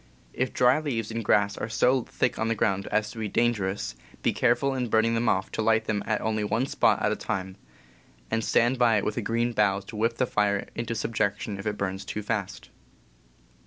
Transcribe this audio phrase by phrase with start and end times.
[0.33, 3.93] If dry leaves and grass are so thick on the ground as to be dangerous,
[4.23, 7.15] be careful in burning them off to light them at only one spot at a
[7.15, 7.55] time,
[8.31, 11.67] and stand by it with a green bough to whip the fire into subjection if
[11.67, 12.71] it burns too fast.